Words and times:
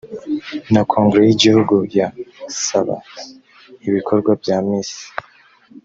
na 0.73 0.81
kongere 0.89 1.23
y 1.25 1.33
igihugu 1.35 1.75
ya 1.97 2.07
saab 2.61 2.89
ibikorwa 3.87 4.31
bya 4.41 4.57
misi 4.67 5.03